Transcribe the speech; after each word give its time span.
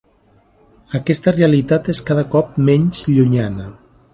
Aquesta 0.99 1.33
realitat 1.35 1.91
és 1.95 2.01
cada 2.09 2.25
cop 2.37 2.57
menys 2.71 3.07
llunyana. 3.11 3.69